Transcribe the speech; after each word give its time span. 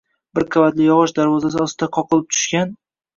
Bir 0.37 0.45
qavatli 0.53 0.87
yog‘och 0.87 1.13
darvozasi 1.19 1.59
ostida 1.65 1.89
qoqilib 1.99 2.25
tushgan 2.33 2.73